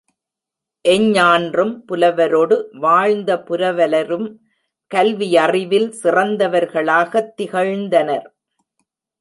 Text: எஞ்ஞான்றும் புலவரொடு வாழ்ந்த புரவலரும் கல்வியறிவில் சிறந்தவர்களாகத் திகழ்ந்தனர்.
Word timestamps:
எஞ்ஞான்றும் 0.89 1.73
புலவரொடு 1.87 2.67
வாழ்ந்த 2.73 3.43
புரவலரும் 3.47 4.27
கல்வியறிவில் 4.95 5.93
சிறந்தவர்களாகத் 6.03 7.33
திகழ்ந்தனர். 7.37 8.27